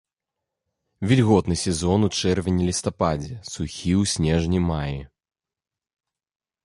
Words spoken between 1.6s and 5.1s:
сезон у чэрвені-лістападзе, сухі ў снежні-маі.